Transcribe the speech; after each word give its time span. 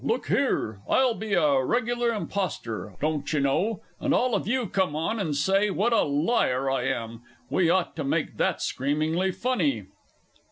Look 0.03 0.29
here, 0.29 0.79
I'll 0.89 1.13
be 1.13 1.33
a 1.33 1.63
regular 1.63 2.09
impostor, 2.11 2.95
don't 2.99 3.31
you 3.31 3.39
know, 3.39 3.81
and 3.99 4.15
all 4.15 4.33
of 4.33 4.47
you 4.47 4.65
come 4.65 4.95
on 4.95 5.19
and 5.19 5.35
say 5.35 5.69
what 5.69 5.93
a 5.93 6.01
liar 6.01 6.71
I 6.71 6.87
am. 6.87 7.21
We 7.51 7.69
ought 7.69 7.95
to 7.97 8.03
make 8.03 8.37
that 8.37 8.63
screamingly 8.63 9.31
funny! 9.31 9.85